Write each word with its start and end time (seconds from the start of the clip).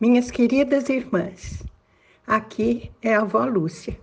Minhas 0.00 0.30
queridas 0.30 0.88
irmãs, 0.88 1.60
aqui 2.24 2.88
é 3.02 3.16
a 3.16 3.22
avó 3.22 3.44
Lúcia. 3.46 3.98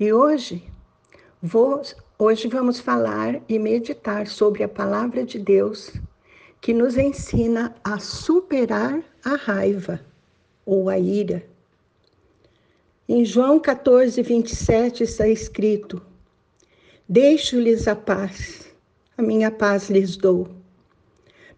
E 0.00 0.10
hoje, 0.10 0.64
vou, 1.42 1.82
hoje 2.18 2.48
vamos 2.48 2.80
falar 2.80 3.42
e 3.46 3.58
meditar 3.58 4.26
sobre 4.26 4.62
a 4.62 4.68
palavra 4.68 5.22
de 5.22 5.38
Deus 5.38 5.92
que 6.62 6.72
nos 6.72 6.96
ensina 6.96 7.76
a 7.84 7.98
superar 7.98 9.02
a 9.22 9.36
raiva 9.36 10.00
ou 10.64 10.88
a 10.88 10.98
ira. 10.98 11.46
Em 13.06 13.22
João 13.22 13.60
14, 13.60 14.22
27 14.22 15.02
está 15.02 15.28
escrito: 15.28 16.00
Deixo-lhes 17.06 17.86
a 17.86 17.94
paz, 17.94 18.74
a 19.18 19.20
minha 19.20 19.50
paz 19.50 19.90
lhes 19.90 20.16
dou. 20.16 20.48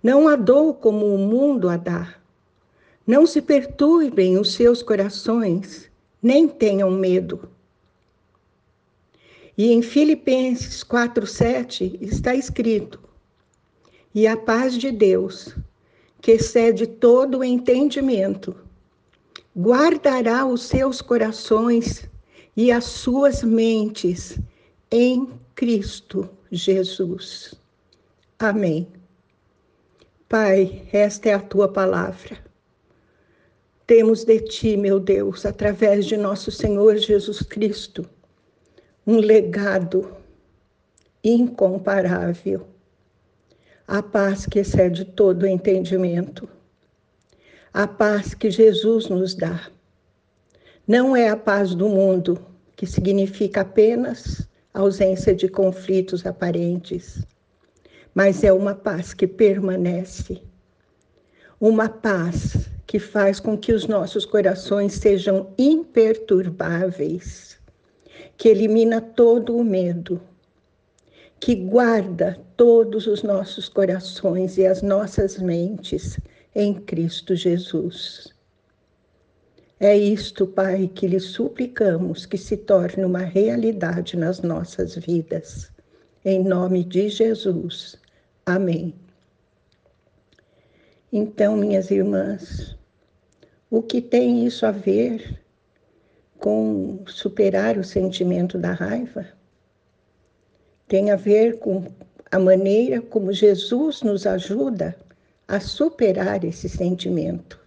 Não 0.02 0.26
a 0.26 0.34
dou 0.34 0.74
como 0.74 1.14
o 1.14 1.18
mundo 1.18 1.68
a 1.68 1.76
dá. 1.76 2.17
Não 3.08 3.26
se 3.26 3.40
perturbem 3.40 4.36
os 4.36 4.52
seus 4.52 4.82
corações, 4.82 5.90
nem 6.22 6.46
tenham 6.46 6.90
medo. 6.90 7.48
E 9.56 9.72
em 9.72 9.80
Filipenses 9.80 10.84
4:7 10.84 11.96
está 12.02 12.34
escrito: 12.34 13.00
E 14.14 14.26
a 14.26 14.36
paz 14.36 14.76
de 14.76 14.92
Deus, 14.92 15.56
que 16.20 16.32
excede 16.32 16.86
todo 16.86 17.38
o 17.38 17.44
entendimento, 17.44 18.54
guardará 19.56 20.44
os 20.44 20.64
seus 20.64 21.00
corações 21.00 22.06
e 22.54 22.70
as 22.70 22.84
suas 22.84 23.42
mentes 23.42 24.38
em 24.90 25.30
Cristo 25.54 26.28
Jesus. 26.52 27.54
Amém. 28.38 28.86
Pai, 30.28 30.86
esta 30.92 31.30
é 31.30 31.32
a 31.32 31.40
tua 31.40 31.68
palavra. 31.68 32.47
Temos 33.88 34.22
de 34.22 34.38
ti, 34.40 34.76
meu 34.76 35.00
Deus, 35.00 35.46
através 35.46 36.04
de 36.04 36.14
nosso 36.14 36.50
Senhor 36.50 36.98
Jesus 36.98 37.40
Cristo, 37.40 38.04
um 39.06 39.16
legado 39.16 40.14
incomparável. 41.24 42.66
A 43.86 44.02
paz 44.02 44.44
que 44.44 44.58
excede 44.58 45.06
todo 45.06 45.46
entendimento. 45.46 46.46
A 47.72 47.88
paz 47.88 48.34
que 48.34 48.50
Jesus 48.50 49.08
nos 49.08 49.34
dá. 49.34 49.70
Não 50.86 51.16
é 51.16 51.30
a 51.30 51.36
paz 51.36 51.74
do 51.74 51.88
mundo, 51.88 52.38
que 52.76 52.84
significa 52.84 53.62
apenas 53.62 54.46
ausência 54.74 55.34
de 55.34 55.48
conflitos 55.48 56.26
aparentes, 56.26 57.26
mas 58.14 58.44
é 58.44 58.52
uma 58.52 58.74
paz 58.74 59.14
que 59.14 59.26
permanece. 59.26 60.42
Uma 61.58 61.88
paz 61.88 62.68
que 62.88 62.98
faz 62.98 63.38
com 63.38 63.56
que 63.56 63.70
os 63.70 63.86
nossos 63.86 64.24
corações 64.24 64.94
sejam 64.94 65.52
imperturbáveis, 65.58 67.58
que 68.38 68.48
elimina 68.48 68.98
todo 68.98 69.54
o 69.54 69.62
medo, 69.62 70.18
que 71.38 71.54
guarda 71.54 72.40
todos 72.56 73.06
os 73.06 73.22
nossos 73.22 73.68
corações 73.68 74.56
e 74.56 74.66
as 74.66 74.80
nossas 74.80 75.38
mentes 75.38 76.18
em 76.54 76.72
Cristo 76.72 77.36
Jesus. 77.36 78.32
É 79.78 79.94
isto, 79.94 80.46
Pai, 80.46 80.90
que 80.92 81.06
lhe 81.06 81.20
suplicamos 81.20 82.24
que 82.24 82.38
se 82.38 82.56
torne 82.56 83.04
uma 83.04 83.20
realidade 83.20 84.16
nas 84.16 84.40
nossas 84.40 84.96
vidas. 84.96 85.70
Em 86.24 86.42
nome 86.42 86.84
de 86.84 87.10
Jesus. 87.10 87.98
Amém. 88.46 88.94
Então, 91.12 91.56
minhas 91.56 91.90
irmãs, 91.90 92.76
o 93.70 93.82
que 93.82 94.02
tem 94.02 94.44
isso 94.46 94.66
a 94.66 94.70
ver 94.70 95.42
com 96.38 97.02
superar 97.06 97.78
o 97.78 97.84
sentimento 97.84 98.58
da 98.58 98.72
raiva? 98.72 99.26
Tem 100.86 101.10
a 101.10 101.16
ver 101.16 101.58
com 101.58 101.84
a 102.30 102.38
maneira 102.38 103.00
como 103.00 103.32
Jesus 103.32 104.02
nos 104.02 104.26
ajuda 104.26 104.94
a 105.46 105.58
superar 105.60 106.44
esse 106.44 106.68
sentimento. 106.68 107.58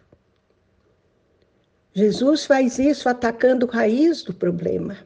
Jesus 1.93 2.45
faz 2.45 2.77
isso 2.77 3.09
atacando 3.09 3.67
a 3.71 3.75
raiz 3.75 4.21
do 4.21 4.33
problema. 4.33 4.97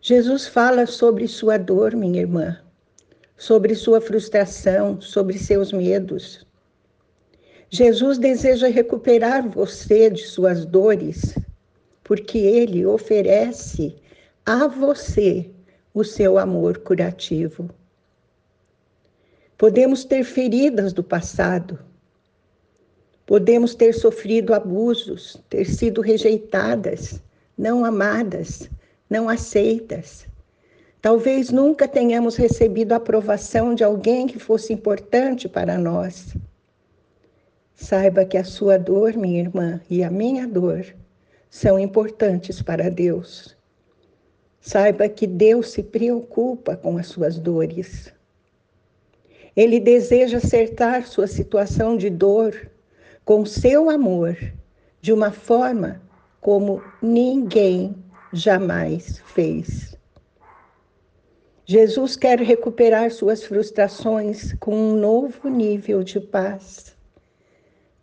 Jesus 0.00 0.46
fala 0.46 0.86
sobre 0.86 1.26
sua 1.26 1.58
dor, 1.58 1.96
minha 1.96 2.20
irmã, 2.20 2.60
sobre 3.36 3.74
sua 3.74 4.00
frustração, 4.00 5.00
sobre 5.00 5.38
seus 5.38 5.72
medos. 5.72 6.46
Jesus 7.74 8.18
deseja 8.18 8.68
recuperar 8.68 9.48
você 9.48 10.08
de 10.08 10.22
suas 10.22 10.64
dores, 10.64 11.34
porque 12.04 12.38
ele 12.38 12.86
oferece 12.86 13.96
a 14.46 14.68
você 14.68 15.50
o 15.92 16.04
seu 16.04 16.38
amor 16.38 16.78
curativo. 16.78 17.68
Podemos 19.58 20.04
ter 20.04 20.22
feridas 20.22 20.92
do 20.92 21.02
passado, 21.02 21.80
podemos 23.26 23.74
ter 23.74 23.92
sofrido 23.92 24.54
abusos, 24.54 25.42
ter 25.50 25.64
sido 25.64 26.00
rejeitadas, 26.00 27.20
não 27.58 27.84
amadas, 27.84 28.70
não 29.10 29.28
aceitas. 29.28 30.28
Talvez 31.02 31.50
nunca 31.50 31.88
tenhamos 31.88 32.36
recebido 32.36 32.92
a 32.92 32.98
aprovação 32.98 33.74
de 33.74 33.82
alguém 33.82 34.28
que 34.28 34.38
fosse 34.38 34.72
importante 34.72 35.48
para 35.48 35.76
nós. 35.76 36.36
Saiba 37.74 38.24
que 38.24 38.36
a 38.36 38.44
sua 38.44 38.78
dor, 38.78 39.14
minha 39.16 39.40
irmã, 39.40 39.80
e 39.90 40.02
a 40.04 40.10
minha 40.10 40.46
dor 40.46 40.86
são 41.50 41.78
importantes 41.78 42.62
para 42.62 42.88
Deus. 42.88 43.56
Saiba 44.60 45.08
que 45.08 45.26
Deus 45.26 45.70
se 45.70 45.82
preocupa 45.82 46.76
com 46.76 46.96
as 46.96 47.08
suas 47.08 47.38
dores. 47.38 48.12
Ele 49.56 49.78
deseja 49.78 50.38
acertar 50.38 51.06
sua 51.06 51.26
situação 51.26 51.96
de 51.96 52.10
dor 52.10 52.70
com 53.24 53.44
seu 53.44 53.90
amor, 53.90 54.36
de 55.00 55.12
uma 55.12 55.30
forma 55.30 56.00
como 56.40 56.82
ninguém 57.02 57.94
jamais 58.32 59.18
fez. 59.26 59.96
Jesus 61.66 62.16
quer 62.16 62.40
recuperar 62.40 63.10
suas 63.10 63.44
frustrações 63.44 64.52
com 64.60 64.74
um 64.74 64.94
novo 64.94 65.48
nível 65.48 66.02
de 66.02 66.20
paz. 66.20 66.93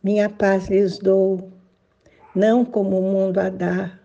Minha 0.03 0.31
paz 0.31 0.67
lhes 0.67 0.97
dou, 0.97 1.51
não 2.33 2.65
como 2.65 2.97
o 2.97 3.03
mundo 3.03 3.37
a 3.39 3.49
dá, 3.49 3.99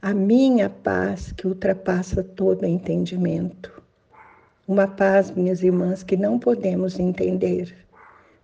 a 0.00 0.14
minha 0.14 0.70
paz 0.70 1.32
que 1.32 1.48
ultrapassa 1.48 2.22
todo 2.22 2.64
entendimento. 2.64 3.82
Uma 4.68 4.86
paz, 4.86 5.32
minhas 5.32 5.64
irmãs, 5.64 6.04
que 6.04 6.16
não 6.16 6.38
podemos 6.38 7.00
entender, 7.00 7.76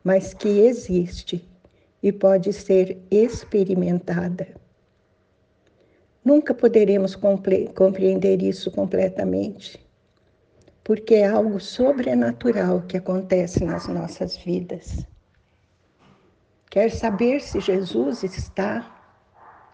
mas 0.03 0.34
que 0.34 0.49
existe 0.49 1.49
e 2.03 2.10
pode 2.10 2.53
ser 2.53 2.99
experimentada. 3.12 4.49
Nunca 6.25 6.53
poderemos 6.53 7.15
compreender 7.15 8.43
isso 8.43 8.72
completamente, 8.72 9.78
porque 10.82 11.15
é 11.15 11.28
algo 11.28 11.60
sobrenatural 11.60 12.82
que 12.88 12.97
acontece 12.97 13.65
nas 13.65 13.87
nossas 13.87 14.37
vidas. 14.37 15.06
Quer 16.71 16.91
saber 16.91 17.41
se 17.41 17.60
Jesus 17.60 18.25
está 18.25 18.93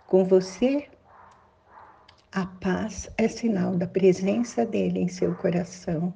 com 0.06 0.24
você? 0.24 0.88
A 2.30 2.46
paz 2.46 3.10
é 3.16 3.26
sinal 3.28 3.74
da 3.74 3.86
presença 3.86 4.64
dele 4.64 5.00
em 5.00 5.08
seu 5.08 5.34
coração. 5.34 6.14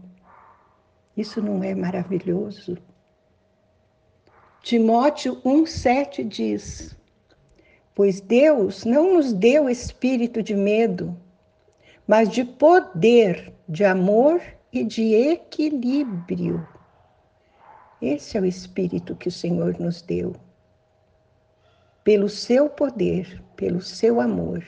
Isso 1.17 1.41
não 1.41 1.65
é 1.65 1.75
maravilhoso? 1.75 2.77
Timóteo 4.63 5.41
1,7 5.43 6.29
diz: 6.29 6.97
Pois 7.95 8.21
Deus 8.21 8.85
não 8.85 9.15
nos 9.15 9.33
deu 9.33 9.71
espírito 9.71 10.43
de 10.43 10.55
medo, 10.55 11.17
mas 12.07 12.29
de 12.29 12.45
poder, 12.45 13.53
de 13.67 13.85
amor 13.85 14.43
e 14.71 14.85
de 14.85 15.15
equilíbrio. 15.15 16.69
Esse 18.01 18.37
é 18.37 18.41
o 18.41 18.47
espírito 18.47 19.17
que 19.17 19.29
o 19.29 19.33
Senhor 19.33 19.81
nos 19.81 20.03
deu 20.03 20.37
pelo 22.07 22.29
seu 22.29 22.71
poder, 22.71 23.43
pelo 23.57 23.81
seu 23.81 24.21
amor, 24.21 24.65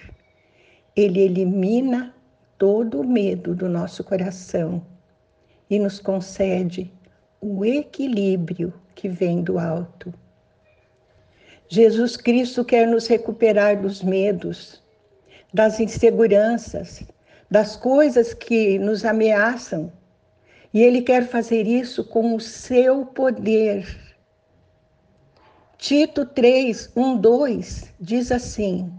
ele 0.96 1.20
elimina 1.20 2.12
todo 2.58 3.00
o 3.00 3.06
medo 3.06 3.54
do 3.54 3.68
nosso 3.68 4.02
coração 4.02 4.84
e 5.70 5.78
nos 5.78 6.00
concede 6.00 6.92
o 7.40 7.64
equilíbrio 7.64 8.74
que 8.96 9.08
vem 9.08 9.40
do 9.40 9.56
alto. 9.56 10.12
Jesus 11.68 12.16
Cristo 12.16 12.64
quer 12.64 12.88
nos 12.88 13.06
recuperar 13.06 13.80
dos 13.80 14.02
medos, 14.02 14.82
das 15.54 15.78
inseguranças, 15.78 17.04
das 17.48 17.76
coisas 17.76 18.34
que 18.34 18.80
nos 18.80 19.04
ameaçam. 19.04 19.92
E 20.74 20.82
Ele 20.82 21.02
quer 21.02 21.24
fazer 21.28 21.68
isso 21.68 22.02
com 22.02 22.34
o 22.34 22.40
seu 22.40 23.06
poder 23.06 24.07
Tito 25.78 26.26
3, 26.26 26.90
1, 26.96 27.16
2 27.18 27.94
diz 28.00 28.32
assim: 28.32 28.92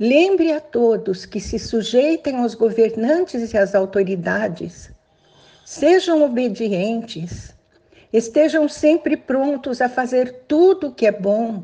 Lembre 0.00 0.50
a 0.50 0.60
todos 0.60 1.24
que 1.24 1.38
se 1.38 1.60
sujeitem 1.60 2.38
aos 2.38 2.56
governantes 2.56 3.52
e 3.52 3.56
às 3.56 3.72
autoridades, 3.72 4.90
sejam 5.64 6.24
obedientes, 6.24 7.54
estejam 8.12 8.68
sempre 8.68 9.16
prontos 9.16 9.80
a 9.80 9.88
fazer 9.88 10.42
tudo 10.48 10.88
o 10.88 10.92
que 10.92 11.06
é 11.06 11.12
bom, 11.12 11.62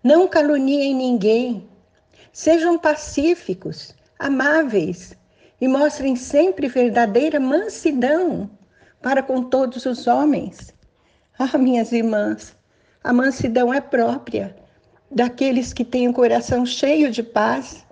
não 0.00 0.28
caluniem 0.28 0.94
ninguém, 0.94 1.68
sejam 2.32 2.78
pacíficos, 2.78 3.96
amáveis 4.16 5.18
e 5.60 5.66
mostrem 5.66 6.14
sempre 6.14 6.68
verdadeira 6.68 7.40
mansidão 7.40 8.48
para 9.02 9.24
com 9.24 9.42
todos 9.42 9.86
os 9.86 10.06
homens. 10.06 10.72
Ah, 11.36 11.58
minhas 11.58 11.90
irmãs, 11.90 12.54
a 13.02 13.12
mansidão 13.12 13.72
é 13.72 13.80
própria 13.80 14.54
daqueles 15.10 15.72
que 15.72 15.84
têm 15.84 16.08
o 16.08 16.12
coração 16.12 16.66
cheio 16.66 17.10
de 17.10 17.22
paz. 17.22 17.86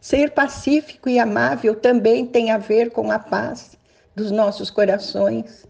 Ser 0.00 0.32
pacífico 0.32 1.08
e 1.08 1.18
amável 1.18 1.74
também 1.74 2.26
tem 2.26 2.50
a 2.50 2.58
ver 2.58 2.90
com 2.90 3.10
a 3.10 3.18
paz 3.18 3.76
dos 4.14 4.30
nossos 4.30 4.70
corações. 4.70 5.66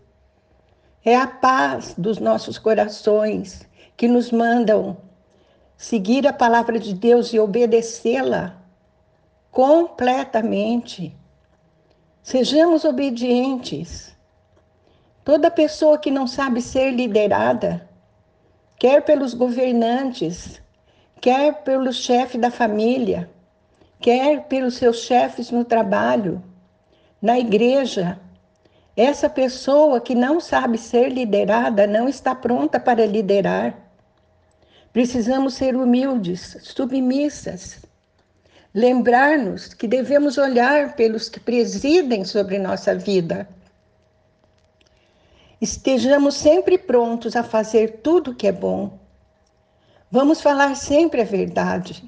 É 1.04 1.16
a 1.16 1.26
paz 1.26 1.94
dos 1.98 2.18
nossos 2.18 2.58
corações 2.58 3.66
que 3.96 4.06
nos 4.06 4.30
mandam 4.30 4.96
seguir 5.76 6.26
a 6.26 6.32
palavra 6.32 6.78
de 6.78 6.94
Deus 6.94 7.32
e 7.32 7.40
obedecê-la 7.40 8.56
completamente. 9.50 11.16
Sejamos 12.22 12.84
obedientes. 12.84 14.14
Toda 15.24 15.50
pessoa 15.50 15.98
que 15.98 16.10
não 16.10 16.26
sabe 16.26 16.62
ser 16.62 16.92
liderada 16.92 17.88
quer 18.78 19.02
pelos 19.02 19.34
governantes, 19.34 20.60
quer 21.20 21.62
pelo 21.62 21.92
chefe 21.92 22.36
da 22.38 22.50
família, 22.50 23.28
quer 24.00 24.44
pelos 24.44 24.76
seus 24.76 24.98
chefes 24.98 25.50
no 25.50 25.64
trabalho, 25.64 26.42
na 27.20 27.38
igreja. 27.38 28.18
Essa 28.96 29.28
pessoa 29.28 30.00
que 30.00 30.14
não 30.14 30.40
sabe 30.40 30.78
ser 30.78 31.08
liderada 31.08 31.86
não 31.86 32.08
está 32.08 32.34
pronta 32.34 32.78
para 32.78 33.06
liderar. 33.06 33.74
Precisamos 34.92 35.54
ser 35.54 35.76
humildes, 35.76 36.56
submissas. 36.62 37.84
Lembrar-nos 38.74 39.72
que 39.72 39.88
devemos 39.88 40.38
olhar 40.38 40.94
pelos 40.96 41.28
que 41.28 41.40
presidem 41.40 42.24
sobre 42.24 42.58
nossa 42.58 42.94
vida 42.94 43.48
Estejamos 45.58 46.34
sempre 46.34 46.76
prontos 46.76 47.34
a 47.34 47.42
fazer 47.42 48.00
tudo 48.02 48.34
que 48.34 48.46
é 48.46 48.52
bom. 48.52 48.98
Vamos 50.10 50.42
falar 50.42 50.76
sempre 50.76 51.22
a 51.22 51.24
verdade. 51.24 52.04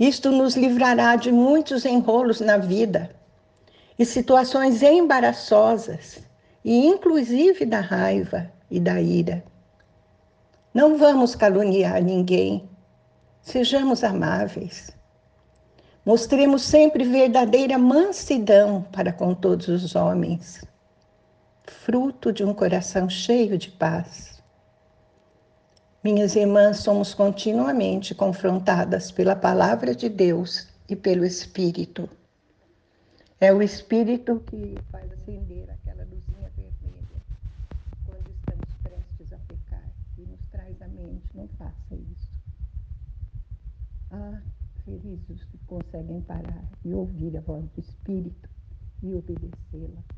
Isto 0.00 0.30
nos 0.30 0.56
livrará 0.56 1.16
de 1.16 1.30
muitos 1.30 1.84
enrolos 1.84 2.40
na 2.40 2.56
vida 2.56 3.14
e 3.98 4.06
situações 4.06 4.82
embaraçosas, 4.82 6.18
e 6.64 6.86
inclusive 6.86 7.66
da 7.66 7.80
raiva 7.80 8.50
e 8.70 8.80
da 8.80 9.00
ira. 9.02 9.44
Não 10.72 10.96
vamos 10.96 11.34
caluniar 11.34 12.02
ninguém. 12.02 12.66
Sejamos 13.42 14.02
amáveis. 14.02 14.90
Mostremos 16.06 16.62
sempre 16.62 17.04
verdadeira 17.04 17.76
mansidão 17.76 18.86
para 18.92 19.12
com 19.12 19.34
todos 19.34 19.68
os 19.68 19.94
homens 19.94 20.64
fruto 21.70 22.32
de 22.32 22.44
um 22.44 22.54
coração 22.54 23.08
cheio 23.08 23.58
de 23.58 23.70
paz. 23.70 24.42
Minhas 26.02 26.36
irmãs, 26.36 26.78
somos 26.78 27.14
continuamente 27.14 28.14
confrontadas 28.14 29.10
pela 29.10 29.34
palavra 29.34 29.94
de 29.94 30.08
Deus 30.08 30.68
e 30.88 30.94
pelo 30.94 31.24
Espírito. 31.24 32.08
É 33.40 33.52
o 33.52 33.60
Espírito 33.60 34.40
que 34.46 34.76
faz 34.90 35.10
acender 35.12 35.68
aquela 35.70 36.04
luzinha 36.04 36.50
vermelha 36.56 37.20
quando 38.06 38.30
estamos 38.30 38.68
prestes 38.82 39.32
a 39.32 39.38
pecar 39.48 39.90
e 40.16 40.22
nos 40.22 40.40
traz 40.50 40.80
à 40.80 40.88
mente: 40.88 41.26
não 41.34 41.48
faça 41.58 41.94
isso. 41.94 42.30
Ah, 44.12 44.40
felizes 44.84 45.44
que 45.44 45.58
conseguem 45.66 46.20
parar 46.22 46.64
e 46.84 46.94
ouvir 46.94 47.36
a 47.36 47.40
voz 47.40 47.64
do 47.70 47.80
Espírito 47.80 48.48
e 49.02 49.12
obedecê-la 49.12 50.15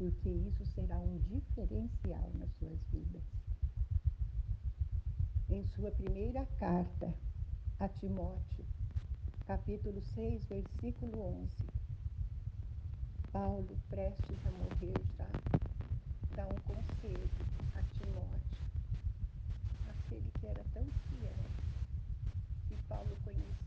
porque 0.00 0.30
isso 0.30 0.64
será 0.64 0.96
um 0.96 1.18
diferencial 1.28 2.32
nas 2.38 2.50
suas 2.54 2.80
vidas. 2.90 3.22
Em 5.50 5.62
sua 5.62 5.90
primeira 5.90 6.46
carta 6.58 7.12
a 7.78 7.86
Timóteo, 7.86 8.64
capítulo 9.46 10.00
6, 10.00 10.46
versículo 10.46 11.42
11, 11.42 11.52
Paulo, 13.30 13.78
prestes 13.90 14.38
a 14.46 14.50
morrer 14.52 15.04
já, 15.18 15.28
dá 16.34 16.46
um 16.46 16.58
conselho 16.60 17.28
a 17.74 17.82
Timóteo, 17.82 18.64
aquele 19.86 20.32
que 20.40 20.46
era 20.46 20.64
tão 20.72 20.86
fiel, 21.10 21.44
que 22.68 22.76
Paulo 22.88 23.14
conhecia 23.22 23.59